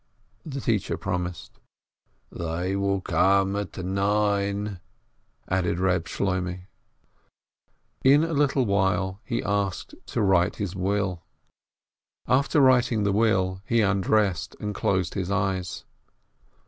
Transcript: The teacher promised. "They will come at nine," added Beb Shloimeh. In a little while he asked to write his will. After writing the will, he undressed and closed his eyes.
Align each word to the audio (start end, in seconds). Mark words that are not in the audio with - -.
The 0.43 0.61
teacher 0.61 0.97
promised. 0.97 1.59
"They 2.31 2.75
will 2.75 3.01
come 3.01 3.55
at 3.55 3.77
nine," 3.77 4.79
added 5.47 5.77
Beb 5.77 6.05
Shloimeh. 6.05 6.61
In 8.03 8.23
a 8.23 8.33
little 8.33 8.65
while 8.65 9.21
he 9.23 9.43
asked 9.43 9.93
to 10.07 10.23
write 10.23 10.55
his 10.55 10.75
will. 10.75 11.21
After 12.27 12.59
writing 12.61 13.03
the 13.03 13.11
will, 13.11 13.61
he 13.63 13.81
undressed 13.81 14.55
and 14.59 14.73
closed 14.73 15.13
his 15.13 15.29
eyes. 15.29 15.85